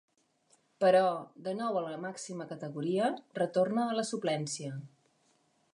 Però, 0.83 1.01
de 1.47 1.53
nou 1.59 1.77
a 1.81 1.83
la 1.89 1.93
màxima 2.07 2.49
categoria, 2.53 3.11
retorna 3.41 3.87
a 3.91 3.99
la 4.01 4.07
suplència. 4.15 4.79